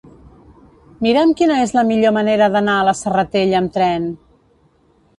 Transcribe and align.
Mira'm 1.07 1.35
quina 1.41 1.59
és 1.67 1.75
la 1.81 1.85
millor 1.91 2.15
manera 2.17 2.49
d'anar 2.57 2.81
a 2.81 2.91
la 2.91 2.97
Serratella 3.05 3.63
amb 3.63 3.79
tren. 3.81 4.13